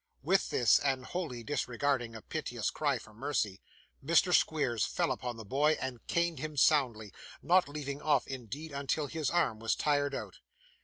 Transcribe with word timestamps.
With 0.23 0.49
this, 0.49 0.79
and 0.79 1.05
wholly 1.05 1.43
disregarding 1.43 2.15
a 2.15 2.23
piteous 2.23 2.71
cry 2.71 2.97
for 2.97 3.13
mercy, 3.13 3.61
Mr. 4.03 4.33
Squeers 4.33 4.83
fell 4.83 5.11
upon 5.11 5.37
the 5.37 5.45
boy 5.45 5.73
and 5.79 5.99
caned 6.07 6.39
him 6.39 6.57
soundly: 6.57 7.13
not 7.43 7.69
leaving 7.69 8.01
off, 8.01 8.25
indeed, 8.25 8.71
until 8.71 9.05
his 9.05 9.29
arm 9.29 9.59
was 9.59 9.75
tired 9.75 10.15
out. 10.15 10.39